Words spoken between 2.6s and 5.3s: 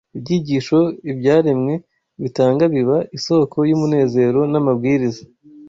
biba isōko y’umunezero n’amabwiriza